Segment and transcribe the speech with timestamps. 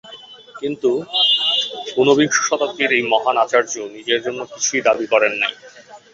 [0.61, 0.89] কিন্তু
[1.97, 5.53] ঊনবিংশ শতাব্দীর এই মহান আচার্য নিজের জন্য কিছুই দাবী করেন নাই।